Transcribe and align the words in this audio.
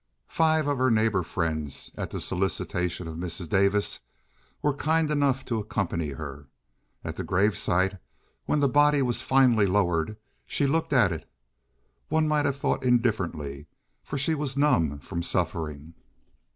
Five 0.33 0.65
of 0.65 0.79
her 0.79 0.89
neighborhood 0.89 1.27
friends, 1.27 1.91
at 1.95 2.09
the 2.09 2.19
solicitation 2.19 3.07
of 3.07 3.17
Mrs. 3.17 3.47
Davis, 3.47 3.99
were 4.63 4.73
kind 4.73 5.11
enough 5.11 5.45
to 5.45 5.59
accompany 5.59 6.07
her. 6.09 6.47
At 7.03 7.17
the 7.17 7.23
grave 7.23 7.55
side 7.55 7.99
when 8.47 8.61
the 8.61 8.67
body 8.67 9.03
was 9.03 9.21
finally 9.21 9.67
lowered 9.67 10.17
she 10.47 10.65
looked 10.65 10.91
at 10.91 11.11
it, 11.11 11.29
one 12.09 12.27
might 12.27 12.45
have 12.47 12.57
thought 12.57 12.83
indifferently, 12.83 13.67
for 14.01 14.17
she 14.17 14.33
was 14.33 14.57
numb 14.57 14.97
from 14.97 15.21
suffering. 15.21 15.93